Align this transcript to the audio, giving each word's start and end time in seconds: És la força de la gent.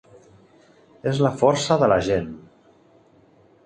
És 1.13 1.21
la 1.27 1.33
força 1.43 1.79
de 1.85 1.93
la 1.95 2.01
gent. 2.11 2.35